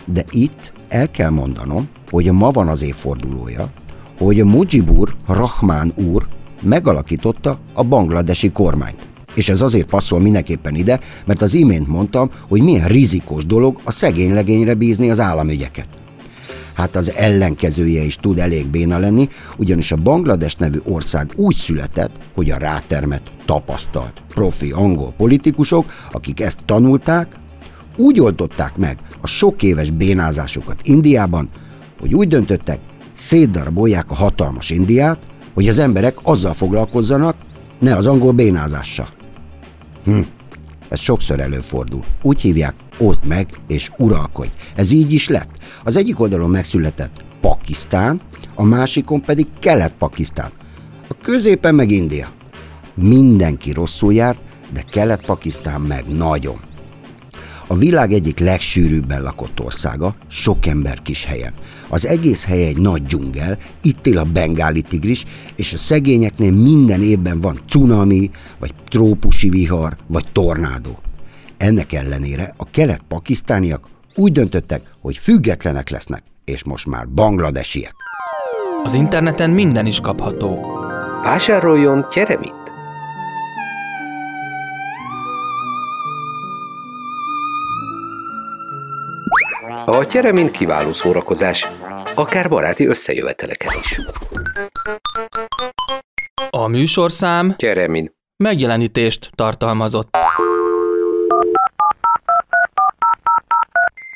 de 0.05 0.23
itt 0.29 0.73
el 0.87 1.11
kell 1.11 1.29
mondanom, 1.29 1.89
hogy 2.09 2.31
ma 2.31 2.49
van 2.49 2.67
az 2.67 2.83
évfordulója, 2.83 3.71
hogy 4.17 4.43
Mujibur 4.43 5.15
Rahman 5.27 5.91
úr 5.95 6.27
megalakította 6.61 7.59
a 7.73 7.83
bangladesi 7.83 8.51
kormányt. 8.51 9.07
És 9.35 9.49
ez 9.49 9.61
azért 9.61 9.87
passzol 9.87 10.19
mindenképpen 10.19 10.75
ide, 10.75 10.99
mert 11.25 11.41
az 11.41 11.53
imént 11.53 11.87
mondtam, 11.87 12.29
hogy 12.47 12.61
milyen 12.61 12.87
rizikós 12.87 13.45
dolog 13.45 13.81
a 13.83 13.91
szegény 13.91 14.33
legényre 14.33 14.73
bízni 14.73 15.09
az 15.09 15.19
államügyeket. 15.19 15.87
Hát 16.73 16.95
az 16.95 17.13
ellenkezője 17.15 18.03
is 18.03 18.15
tud 18.15 18.39
elég 18.39 18.67
béna 18.67 18.97
lenni, 18.97 19.27
ugyanis 19.57 19.91
a 19.91 19.95
Banglades 19.95 20.55
nevű 20.55 20.79
ország 20.83 21.31
úgy 21.35 21.55
született, 21.55 22.11
hogy 22.33 22.51
a 22.51 22.57
rátermet 22.57 23.31
tapasztalt 23.45 24.23
profi 24.29 24.71
angol 24.71 25.13
politikusok, 25.17 25.85
akik 26.11 26.39
ezt 26.39 26.59
tanulták, 26.65 27.39
úgy 27.97 28.19
oldották 28.19 28.77
meg 28.77 28.97
a 29.21 29.27
sok 29.27 29.63
éves 29.63 29.91
bénázásokat 29.91 30.79
Indiában, 30.83 31.49
hogy 31.99 32.13
úgy 32.13 32.27
döntöttek, 32.27 32.79
szétdarabolják 33.13 34.11
a 34.11 34.15
hatalmas 34.15 34.69
Indiát, 34.69 35.27
hogy 35.53 35.67
az 35.67 35.79
emberek 35.79 36.17
azzal 36.23 36.53
foglalkozzanak, 36.53 37.35
ne 37.79 37.95
az 37.95 38.07
angol 38.07 38.31
bénázással. 38.31 39.09
Hm, 40.03 40.19
ez 40.89 40.99
sokszor 40.99 41.39
előfordul. 41.39 42.03
Úgy 42.21 42.41
hívják, 42.41 42.75
oszd 42.97 43.25
meg 43.25 43.59
és 43.67 43.91
uralkodj. 43.97 44.51
Ez 44.75 44.91
így 44.91 45.13
is 45.13 45.27
lett. 45.27 45.49
Az 45.83 45.95
egyik 45.95 46.19
oldalon 46.19 46.49
megszületett 46.49 47.23
Pakisztán, 47.41 48.21
a 48.55 48.63
másikon 48.63 49.21
pedig 49.21 49.47
Kelet-Pakisztán. 49.59 50.51
A 51.07 51.15
középen 51.21 51.75
meg 51.75 51.91
India. 51.91 52.27
Mindenki 52.95 53.71
rosszul 53.71 54.13
járt, 54.13 54.39
de 54.73 54.81
Kelet-Pakisztán 54.81 55.81
meg 55.81 56.07
nagyon. 56.07 56.59
A 57.67 57.75
világ 57.75 58.11
egyik 58.11 58.39
legsűrűbben 58.39 59.21
lakott 59.21 59.59
országa, 59.59 60.15
sok 60.27 60.65
ember 60.65 61.01
kis 61.01 61.25
helyen. 61.25 61.53
Az 61.89 62.05
egész 62.05 62.45
hely 62.45 62.65
egy 62.65 62.77
nagy 62.77 63.03
dzsungel, 63.03 63.57
itt 63.81 64.07
él 64.07 64.17
a 64.17 64.23
bengáli 64.23 64.81
tigris, 64.81 65.25
és 65.55 65.73
a 65.73 65.77
szegényeknél 65.77 66.51
minden 66.51 67.03
évben 67.03 67.41
van 67.41 67.59
cunami, 67.69 68.29
vagy 68.59 68.73
trópusi 68.87 69.49
vihar, 69.49 69.97
vagy 70.07 70.25
tornádó. 70.31 70.99
Ennek 71.57 71.93
ellenére 71.93 72.53
a 72.57 72.69
kelet-pakisztániak 72.69 73.87
úgy 74.15 74.31
döntöttek, 74.31 74.81
hogy 75.01 75.17
függetlenek 75.17 75.89
lesznek, 75.89 76.23
és 76.45 76.63
most 76.63 76.87
már 76.87 77.07
bangladesiek. 77.07 77.93
Az 78.83 78.93
interneten 78.93 79.49
minden 79.49 79.85
is 79.85 79.99
kapható. 79.99 80.59
Vásároljon 81.23 82.05
Tyeremit! 82.09 82.64
A 89.85 90.05
Tyeremint 90.05 90.51
kiváló 90.51 90.93
szórakozás, 90.93 91.67
akár 92.15 92.49
baráti 92.49 92.85
összejöveteleken 92.87 93.71
is. 93.79 93.99
A 96.49 96.67
műsorszám 96.67 97.55
Tyeramin. 97.55 98.11
megjelenítést 98.43 99.29
tartalmazott. 99.35 100.17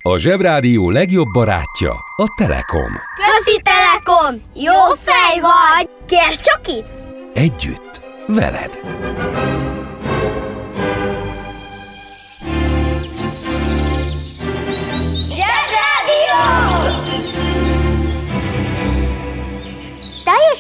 A 0.02 0.18
Zsebrádió 0.18 0.90
legjobb 0.90 1.28
barátja 1.34 1.92
a 2.16 2.26
Telekom. 2.38 2.92
Közi 3.16 3.62
Telekom! 3.64 4.42
Jó 4.54 4.96
fej 5.04 5.40
vagy! 5.42 5.90
Kérd 6.06 6.40
csak 6.40 6.68
itt! 6.68 6.88
Együtt, 7.34 8.02
veled. 8.28 8.80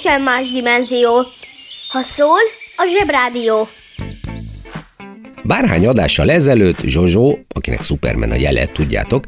Nincsen 0.09 0.21
más 0.21 0.51
dimenzió. 0.51 1.25
Ha 1.89 2.01
szól, 2.01 2.39
a 2.75 2.85
zsebrádió. 2.97 3.67
Bárhány 5.43 5.87
adással 5.87 6.31
ezelőtt 6.31 6.79
Zsozsó, 6.81 7.39
akinek 7.47 7.83
Superman 7.83 8.31
a 8.31 8.35
jele, 8.35 8.65
tudjátok, 8.65 9.23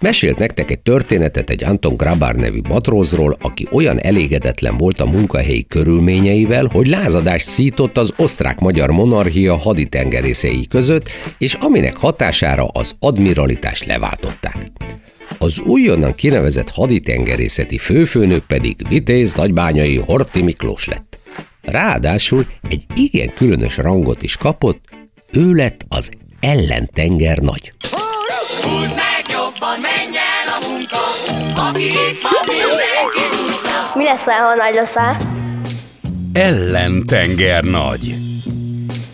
mesélt 0.00 0.38
nektek 0.38 0.70
egy 0.70 0.78
történetet 0.78 1.50
egy 1.50 1.64
Anton 1.64 1.96
Grabar 1.96 2.34
nevű 2.34 2.60
matrózról, 2.68 3.36
aki 3.40 3.66
olyan 3.70 3.98
elégedetlen 4.00 4.76
volt 4.76 5.00
a 5.00 5.06
munkahelyi 5.06 5.66
körülményeivel, 5.68 6.68
hogy 6.72 6.86
lázadást 6.86 7.46
szított 7.46 7.96
az 7.96 8.12
osztrák-magyar 8.16 8.90
monarchia 8.90 9.56
haditengerészei 9.56 10.66
között, 10.68 11.08
és 11.38 11.54
aminek 11.54 11.96
hatására 11.96 12.64
az 12.64 12.94
admiralitást 12.98 13.84
leváltották. 13.84 14.70
Az 15.38 15.58
újonnan 15.58 16.14
kinevezett 16.14 16.70
haditengerészeti 16.70 17.78
főfőnök 17.78 18.44
pedig 18.46 18.88
Vitéz 18.88 19.34
nagybányai 19.34 19.96
Horti 19.96 20.42
Miklós 20.42 20.86
lett. 20.86 21.18
Ráadásul 21.62 22.46
egy 22.68 22.84
igen 22.94 23.34
különös 23.34 23.76
rangot 23.76 24.22
is 24.22 24.36
kapott, 24.36 24.84
ő 25.32 25.52
lett 25.52 25.84
az 25.88 26.10
ellentenger 26.40 27.38
nagy. 27.38 27.72
Húzd 28.62 28.94
meg 28.94 29.24
jobban, 29.28 29.80
menj 29.80 30.16
el 30.16 30.60
a 30.60 30.68
munka, 30.68 30.98
aki 31.68 31.84
itt 31.84 32.22
van, 32.22 32.32
mindenki. 32.46 33.24
Mi 33.94 34.04
leszel, 34.04 34.38
ha 34.38 34.54
nagy 34.54 34.74
leszel? 34.74 35.16
Ellentenger 36.32 37.64
nagy. 37.64 38.14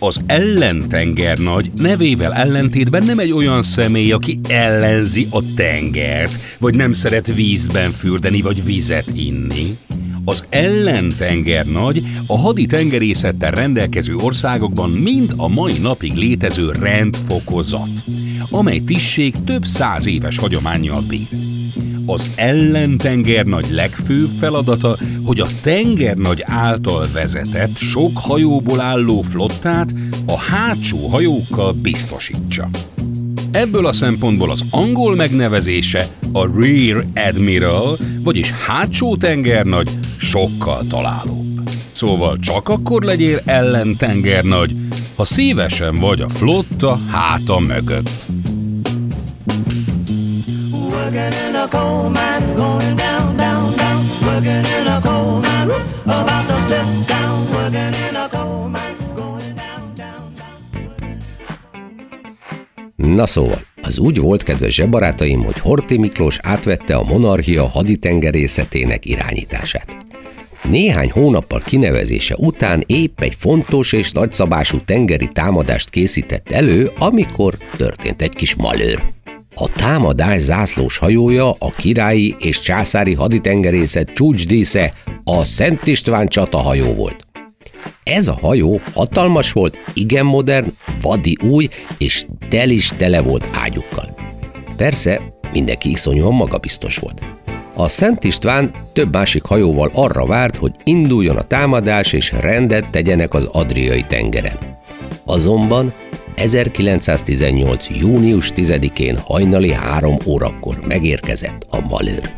Az 0.05 0.21
ellentenger 0.25 1.37
nagy 1.37 1.71
nevével 1.75 2.33
ellentétben 2.33 3.03
nem 3.03 3.19
egy 3.19 3.31
olyan 3.31 3.61
személy, 3.61 4.11
aki 4.11 4.39
ellenzi 4.49 5.27
a 5.29 5.53
tengert, 5.55 6.39
vagy 6.59 6.75
nem 6.75 6.93
szeret 6.93 7.33
vízben 7.35 7.91
fürdeni, 7.91 8.41
vagy 8.41 8.63
vizet 8.65 9.11
inni. 9.13 9.77
Az 10.25 10.43
ellentenger 10.49 11.65
nagy 11.65 12.03
a 12.27 12.37
hadi 12.39 12.65
tengerészettel 12.65 13.51
rendelkező 13.51 14.15
országokban 14.15 14.89
mind 14.89 15.33
a 15.37 15.47
mai 15.47 15.77
napig 15.81 16.13
létező 16.13 16.71
rendfokozat, 16.71 18.03
amely 18.49 18.79
tisztség 18.79 19.33
több 19.45 19.65
száz 19.65 20.07
éves 20.07 20.37
hagyományjal 20.37 21.01
bír. 21.07 21.42
Az 22.05 22.31
ellentengernagy 22.35 23.69
legfőbb 23.69 24.29
feladata, 24.39 24.97
hogy 25.25 25.39
a 25.39 25.47
tengernagy 25.61 26.43
által 26.45 27.05
vezetett, 27.13 27.77
sok 27.77 28.11
hajóból 28.13 28.79
álló 28.79 29.21
flottát 29.21 29.93
a 30.25 30.37
hátsó 30.37 31.07
hajókkal 31.07 31.73
biztosítsa. 31.73 32.69
Ebből 33.51 33.85
a 33.85 33.93
szempontból 33.93 34.51
az 34.51 34.63
angol 34.69 35.15
megnevezése 35.15 36.07
a 36.31 36.59
Rear 36.59 37.05
Admiral, 37.15 37.97
vagyis 38.23 38.51
hátsó 38.51 39.15
tengernagy 39.15 39.89
sokkal 40.17 40.81
találóbb. 40.89 41.69
Szóval 41.91 42.37
csak 42.37 42.69
akkor 42.69 43.03
legyél 43.03 43.41
ellentengernagy, 43.45 44.75
ha 45.15 45.25
szívesen 45.25 45.97
vagy 45.97 46.21
a 46.21 46.29
flotta 46.29 46.99
háta 47.11 47.59
mögött. 47.59 48.27
Working 51.13 51.49
in 51.49 51.55
a 51.55 51.67
coal 51.67 52.09
mine, 52.09 52.55
going 52.55 52.95
down, 52.95 53.37
down, 53.37 53.75
down. 53.75 54.01
Working 54.25 54.65
in 54.81 54.87
a 54.87 54.99
coal 55.03 55.39
mine, 55.39 55.71
about 56.05 56.47
to 56.47 56.57
step 56.65 56.87
down. 57.07 57.45
Working 57.53 57.93
in 58.09 58.15
a 58.15 58.29
coal 58.29 58.67
mine. 58.67 58.91
Na 62.95 63.25
szóval, 63.25 63.61
az 63.81 63.99
úgy 63.99 64.17
volt, 64.17 64.43
kedves 64.43 64.73
zsebarátaim, 64.73 65.43
hogy 65.43 65.59
Horti 65.59 65.97
Miklós 65.97 66.39
átvette 66.41 66.95
a 66.95 67.03
monarchia 67.03 67.67
haditengerészetének 67.67 69.05
irányítását. 69.05 69.97
Néhány 70.69 71.11
hónappal 71.11 71.59
kinevezése 71.59 72.35
után 72.37 72.83
épp 72.85 73.21
egy 73.21 73.35
fontos 73.35 73.91
és 73.91 74.11
nagyszabású 74.11 74.77
tengeri 74.85 75.27
támadást 75.27 75.89
készített 75.89 76.51
elő, 76.51 76.91
amikor 76.97 77.57
történt 77.77 78.21
egy 78.21 78.35
kis 78.35 78.55
malőr. 78.55 79.13
A 79.55 79.69
támadás 79.69 80.41
zászlós 80.41 80.97
hajója 80.97 81.49
a 81.49 81.71
királyi 81.71 82.35
és 82.39 82.59
császári 82.59 83.13
haditengerészet 83.13 84.13
csúcsdísze 84.13 84.93
a 85.23 85.43
Szent 85.43 85.87
István 85.87 86.27
csatahajó 86.27 86.93
volt. 86.93 87.25
Ez 88.03 88.27
a 88.27 88.37
hajó 88.41 88.81
hatalmas 88.93 89.51
volt, 89.51 89.79
igen 89.93 90.25
modern, 90.25 90.73
vadi 91.01 91.37
új, 91.41 91.69
és 91.97 92.25
tel 92.49 92.69
is 92.69 92.87
tele 92.97 93.21
volt 93.21 93.47
ágyukkal. 93.53 94.15
Persze, 94.77 95.21
mindenki 95.51 95.89
iszonyúan 95.89 96.33
magabiztos 96.33 96.97
volt. 96.97 97.21
A 97.75 97.87
Szent 97.87 98.23
István 98.23 98.71
több 98.93 99.13
másik 99.13 99.43
hajóval 99.43 99.89
arra 99.93 100.25
várt, 100.25 100.55
hogy 100.55 100.71
induljon 100.83 101.37
a 101.37 101.41
támadás 101.41 102.13
és 102.13 102.31
rendet 102.31 102.89
tegyenek 102.89 103.33
az 103.33 103.47
Adriai 103.51 104.03
tengeren. 104.07 104.57
Azonban 105.25 105.93
1918. 106.35 107.87
június 107.89 108.51
10-én 108.55 109.17
hajnali 109.17 109.71
három 109.71 110.17
órakor 110.25 110.79
megérkezett 110.87 111.65
a 111.69 111.79
malőr. 111.79 112.29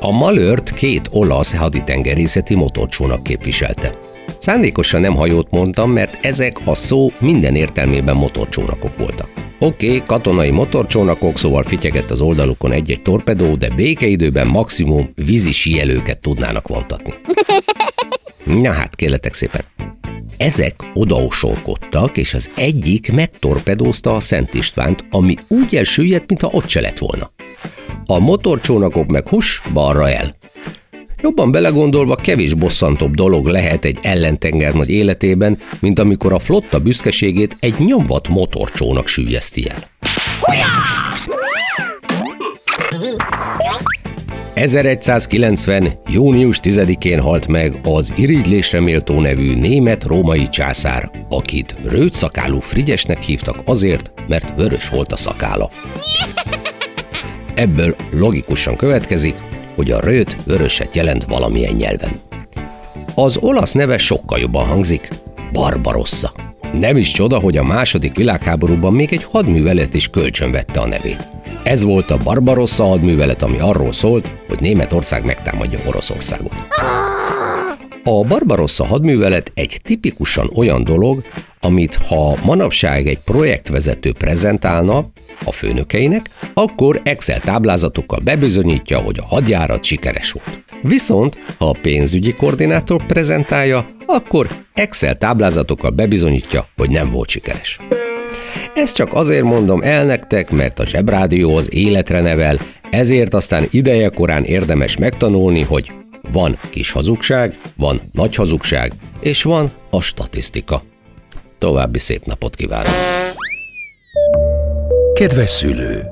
A 0.00 0.10
malőrt 0.10 0.72
két 0.72 1.08
olasz 1.10 1.54
haditengerészeti 1.54 2.54
motorcsónak 2.54 3.22
képviselte. 3.22 3.98
Szándékosan 4.38 5.00
nem 5.00 5.14
hajót 5.14 5.50
mondtam, 5.50 5.90
mert 5.90 6.24
ezek 6.24 6.56
a 6.64 6.74
szó 6.74 7.10
minden 7.18 7.54
értelmében 7.54 8.16
motorcsónakok 8.16 8.96
voltak. 8.96 9.28
Oké, 9.58 9.86
okay, 9.86 10.02
katonai 10.06 10.50
motorcsónakok, 10.50 11.38
szóval 11.38 11.62
fityegett 11.62 12.10
az 12.10 12.20
oldalukon 12.20 12.72
egy-egy 12.72 13.02
torpedó, 13.02 13.54
de 13.54 13.70
békeidőben 13.70 14.46
maximum 14.46 15.10
vízi 15.14 15.52
síelőket 15.52 16.18
tudnának 16.18 16.68
vontatni. 16.68 17.14
Na 18.62 18.72
hát, 18.72 18.96
kérletek 18.96 19.34
szépen. 19.34 19.75
Ezek 20.36 20.74
odaosolkodtak, 20.94 22.16
és 22.16 22.34
az 22.34 22.50
egyik 22.54 23.12
megtorpedózta 23.12 24.14
a 24.14 24.20
Szent 24.20 24.54
Istvánt, 24.54 25.04
ami 25.10 25.36
úgy 25.48 25.76
elsüllyedt, 25.76 26.28
mintha 26.28 26.48
ott 26.52 26.68
se 26.68 26.80
lett 26.80 26.98
volna. 26.98 27.30
A 28.06 28.18
motorcsónakok 28.18 29.06
meg 29.06 29.28
hus, 29.28 29.62
balra 29.72 30.10
el. 30.10 30.36
Jobban 31.22 31.50
belegondolva 31.50 32.14
kevés 32.14 32.54
bosszantóbb 32.54 33.14
dolog 33.14 33.46
lehet 33.46 33.84
egy 33.84 33.98
ellentenger 34.02 34.74
nagy 34.74 34.90
életében, 34.90 35.58
mint 35.80 35.98
amikor 35.98 36.32
a 36.32 36.38
flotta 36.38 36.80
büszkeségét 36.80 37.56
egy 37.60 37.74
nyomvat 37.78 38.28
motorcsónak 38.28 39.08
sűjeszti 39.08 39.68
el. 39.68 39.88
1190. 44.56 45.88
június 46.08 46.60
10-én 46.62 47.20
halt 47.20 47.46
meg 47.46 47.74
az 47.84 48.12
irigylésre 48.16 48.80
méltó 48.80 49.20
nevű 49.20 49.54
német-római 49.54 50.48
császár, 50.48 51.10
akit 51.28 51.74
rőtszakálú 51.84 52.60
Frigyesnek 52.60 53.22
hívtak 53.22 53.62
azért, 53.64 54.12
mert 54.28 54.52
vörös 54.56 54.88
volt 54.88 55.12
a 55.12 55.16
szakála. 55.16 55.70
Ebből 57.54 57.96
logikusan 58.10 58.76
következik, 58.76 59.36
hogy 59.74 59.90
a 59.90 60.00
rőt 60.00 60.36
vöröset 60.44 60.94
jelent 60.94 61.24
valamilyen 61.24 61.74
nyelven. 61.74 62.20
Az 63.14 63.36
olasz 63.36 63.72
neve 63.72 63.98
sokkal 63.98 64.38
jobban 64.38 64.66
hangzik, 64.66 65.08
Barbarossa. 65.52 66.32
Nem 66.72 66.96
is 66.96 67.10
csoda, 67.10 67.38
hogy 67.38 67.56
a 67.56 67.64
második 67.64 68.16
világháborúban 68.16 68.92
még 68.92 69.12
egy 69.12 69.24
hadművelet 69.24 69.94
is 69.94 70.08
kölcsönvette 70.08 70.80
a 70.80 70.86
nevét. 70.86 71.35
Ez 71.66 71.82
volt 71.82 72.10
a 72.10 72.16
Barbarossa 72.24 72.84
hadművelet, 72.84 73.42
ami 73.42 73.58
arról 73.58 73.92
szólt, 73.92 74.28
hogy 74.48 74.60
Németország 74.60 75.24
megtámadja 75.24 75.78
Oroszországot. 75.86 76.52
A 78.04 78.24
Barbarossa 78.24 78.84
hadművelet 78.84 79.52
egy 79.54 79.80
tipikusan 79.82 80.50
olyan 80.54 80.84
dolog, 80.84 81.22
amit 81.60 81.94
ha 81.94 82.36
manapság 82.44 83.06
egy 83.06 83.18
projektvezető 83.18 84.12
prezentálna 84.12 85.06
a 85.44 85.52
főnökeinek, 85.52 86.30
akkor 86.54 87.00
Excel 87.04 87.40
táblázatokkal 87.40 88.20
bebizonyítja, 88.24 88.98
hogy 88.98 89.18
a 89.18 89.26
hadjárat 89.26 89.84
sikeres 89.84 90.32
volt. 90.32 90.62
Viszont, 90.82 91.38
ha 91.58 91.68
a 91.68 91.76
pénzügyi 91.82 92.34
koordinátor 92.34 93.06
prezentálja, 93.06 93.88
akkor 94.06 94.48
Excel 94.72 95.16
táblázatokkal 95.16 95.90
bebizonyítja, 95.90 96.68
hogy 96.76 96.90
nem 96.90 97.10
volt 97.10 97.28
sikeres. 97.28 97.78
Ezt 98.76 98.94
csak 98.94 99.14
azért 99.14 99.42
mondom 99.42 99.82
el 99.82 100.04
nektek, 100.04 100.50
mert 100.50 100.78
a 100.78 100.86
Zsebrádió 100.86 101.56
az 101.56 101.74
életre 101.74 102.20
nevel, 102.20 102.58
ezért 102.90 103.34
aztán 103.34 103.66
ideje 103.70 104.08
korán 104.08 104.44
érdemes 104.44 104.96
megtanulni, 104.96 105.62
hogy 105.62 105.92
van 106.32 106.58
kis 106.70 106.90
hazugság, 106.90 107.58
van 107.76 108.00
nagy 108.12 108.34
hazugság, 108.34 108.92
és 109.20 109.42
van 109.42 109.70
a 109.90 110.00
statisztika. 110.00 110.82
További 111.58 111.98
szép 111.98 112.24
napot 112.24 112.56
kívánok! 112.56 112.94
Kedves 115.14 115.50
szülő! 115.50 116.02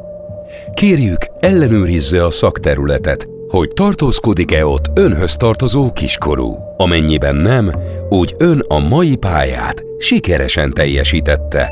Kérjük, 0.74 1.26
ellenőrizze 1.40 2.24
a 2.24 2.30
szakterületet, 2.30 3.28
hogy 3.48 3.68
tartózkodik-e 3.68 4.66
ott 4.66 4.90
önhöz 4.94 5.36
tartozó 5.36 5.92
kiskorú. 5.92 6.56
Amennyiben 6.76 7.36
nem, 7.36 7.72
úgy 8.08 8.34
ön 8.38 8.62
a 8.68 8.78
mai 8.78 9.16
pályát 9.16 9.82
sikeresen 9.98 10.72
teljesítette. 10.72 11.68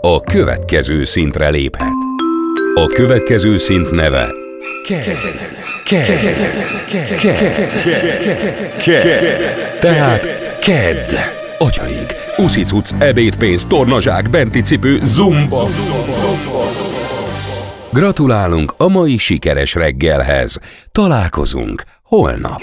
A 0.00 0.20
következő 0.20 1.04
szintre 1.04 1.48
léphet. 1.48 1.92
A 2.74 2.86
következő 2.86 3.58
szint 3.58 3.90
neve 3.90 4.32
Ked. 4.86 5.04
Ked. 5.84 6.06
Ked. 6.88 7.20
Ked. 8.82 9.78
Tehát 9.80 10.28
kedd. 10.60 11.14
Atyaig. 11.58 12.06
Uszicuc, 12.36 12.90
ebédpénz, 12.98 13.64
tornazsák, 13.64 14.30
benti 14.30 14.60
cipő, 14.60 15.00
zumba. 15.02 15.68
Gratulálunk 17.92 18.74
a 18.76 18.88
mai 18.88 19.16
sikeres 19.16 19.74
reggelhez. 19.74 20.58
Találkozunk 20.92 21.82
holnap. 22.02 22.62